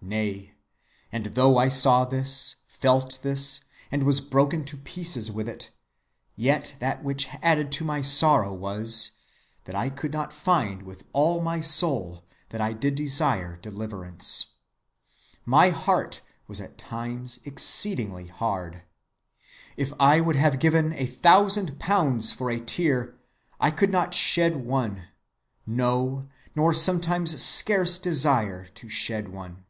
[0.00, 0.54] Nay,
[1.10, 5.70] and though I saw this, felt this, and was broken to pieces with it,
[6.36, 9.10] yet that which added to my sorrow was,
[9.64, 14.46] that I could not find with all my soul that I did desire deliverance.
[15.44, 18.84] My heart was at times exceedingly hard.
[19.76, 23.18] If I would have given a thousand pounds for a tear,
[23.58, 25.08] I could not shed one;
[25.66, 29.64] no, nor sometimes scarce desire to shed one.